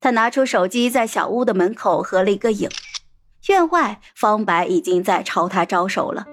[0.00, 2.68] 他拿出手机，在小屋的门口合了一个影。
[3.48, 6.24] 院外，方白已经在朝他招手了。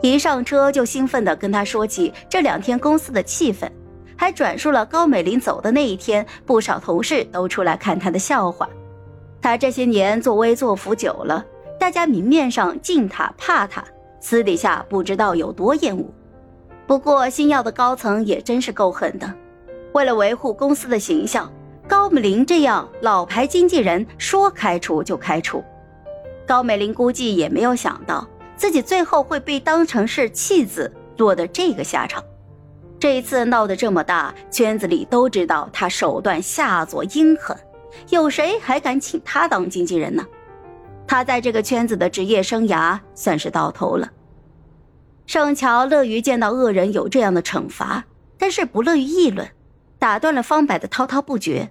[0.00, 3.68] 一上车就兴奋地跟他说起这两天公司的气氛，
[4.16, 8.68] 还转述了高美玲走的那一天，不少同事都出来看他的笑话。
[9.42, 11.44] 他这些年作威作福久了，
[11.78, 13.84] 大家明面上敬他怕他，
[14.20, 16.04] 私底下不知道有多厌恶。
[16.86, 19.30] 不过星耀的高层也真是够狠的，
[19.92, 21.52] 为了维护公司的形象，
[21.88, 25.64] 高美玲这样老牌经纪人说开除就开除。
[26.46, 28.28] 高美玲估计也没有想到。
[28.56, 32.20] 自己最后会被当成是弃子，落得这个下场。
[32.98, 37.56] 这一次闹得这么大，圈子里都知道他手段下作阴狠，
[38.08, 40.26] 有谁还敢请他当经纪人呢？
[41.06, 44.10] 他在这个圈子的职业生涯算是到头了。
[45.24, 48.04] 盛乔乐于见到恶人有这样的惩罚，
[48.36, 49.48] 但是不乐于议论，
[50.00, 51.70] 打断了方柏的滔滔不绝。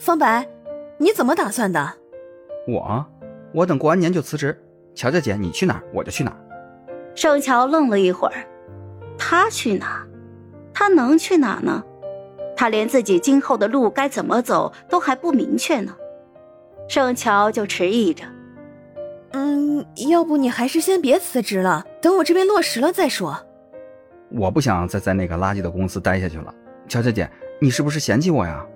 [0.00, 0.48] 方白，
[0.96, 1.92] 你怎么打算的？
[2.66, 3.04] 我，
[3.52, 4.58] 我等过完年就辞职。
[4.94, 6.36] 乔乔姐，你去哪儿，我就去哪儿。
[7.14, 8.46] 盛乔愣了一会儿，
[9.18, 10.02] 他去哪？
[10.72, 11.84] 他能去哪呢？
[12.56, 15.94] 他连自己今后的路该怎么走都还不明确呢。
[16.88, 18.24] 盛乔就迟疑着，
[19.32, 23.38] 嗯，要不你还是先别辞职了，等我这边落实了再说。
[24.30, 26.54] 我不想再在那个垃圾的公司待下去了。
[26.88, 27.30] 乔乔姐，
[27.60, 28.66] 你是不是嫌弃我呀？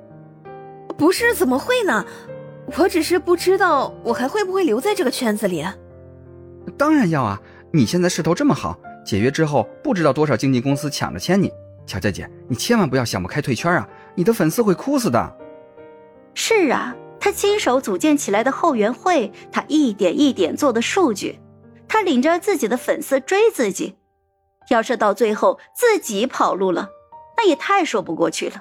[0.97, 2.05] 不是，怎么会呢？
[2.79, 5.65] 我只是不知道我还会不会留在这个圈子里。
[6.79, 7.41] 当然要啊！
[7.73, 11.53] 你现在势头这么好，解约之后不知道多少经纪公司抢着签你。
[11.87, 13.87] 乔乔姐，你千万不要想不开退圈啊！
[14.15, 15.37] 你的粉丝会哭死的。
[16.33, 21.39] 是啊，他亲手组建起来的后援会，他一点一点做的数据，
[21.87, 23.97] 他领着自己的粉丝追自己。
[24.71, 26.89] 要是到最后自己跑路了，
[27.37, 28.55] 那也太说不过去了。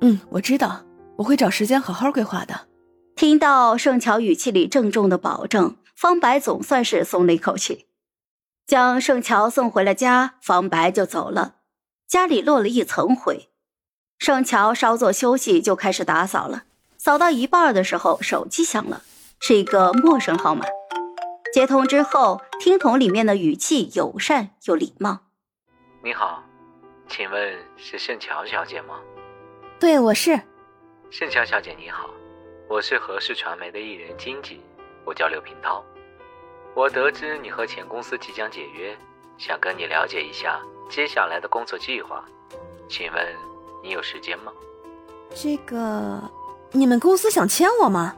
[0.00, 0.80] 嗯，我知道，
[1.20, 2.66] 我会找时间好好规划的。
[3.14, 5.76] 听到盛乔语气里郑重的保证。
[5.94, 7.84] 方白总算是松了一口气，
[8.66, 11.56] 将盛乔送回了家，方白就走了。
[12.08, 13.50] 家里落了一层灰，
[14.18, 16.62] 盛乔稍作休息，就开始打扫了。
[16.96, 19.02] 扫到一半的时候，手机响了，
[19.40, 20.64] 是一个陌生号码。
[21.52, 25.18] 接通之后，听筒里面的语气友善又礼貌
[26.02, 26.42] ：“你好，
[27.10, 28.98] 请问是盛乔小姐吗
[29.78, 30.40] ？”“对，我是。
[31.10, 32.08] ”“盛乔小姐你好，
[32.68, 34.60] 我是何氏传媒的艺人经纪。”
[35.04, 35.84] 我叫刘平涛，
[36.72, 38.96] 我得知你和前公司即将解约，
[39.36, 42.24] 想跟你了解一下接下来的工作计划，
[42.88, 43.36] 请问
[43.82, 44.52] 你有时间吗？
[45.34, 46.22] 这个，
[46.70, 48.14] 你们公司想签我吗？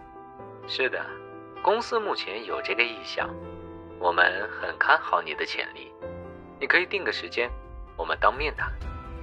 [0.69, 1.01] 是的，
[1.63, 3.27] 公司目前有这个意向，
[3.99, 5.91] 我们很看好你的潜力，
[6.61, 7.51] 你可以定个时间，
[7.97, 8.71] 我们当面谈。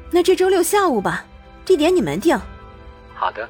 [0.10, 1.24] 那这周六下午吧，
[1.66, 2.36] 地点你们定。
[3.14, 3.48] 好的，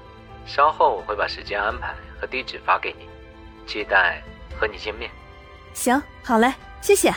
[0.50, 3.08] 稍后我会把时间安排和地址发给你。
[3.68, 4.20] 期待
[4.60, 5.10] 和你见面。
[5.76, 6.52] 行，好嘞，
[6.82, 7.14] 谢谢。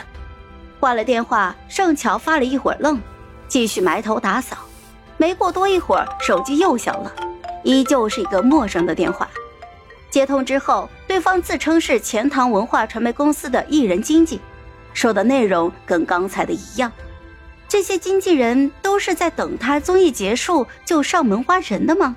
[0.79, 3.01] 挂了电话，盛乔发了一会儿愣，
[3.47, 4.57] 继续埋头打扫。
[5.17, 7.11] 没过多一会儿，手机又响了，
[7.63, 9.27] 依旧是一个陌生的电话。
[10.11, 14.39] 接通之后，对方自称是钱塘文化传媒公司的艺人经纪，
[14.93, 16.91] 说的内容跟刚才的一样。
[17.67, 22.15] 这些经纪人都是在等他综艺结束就上门挖人的吗？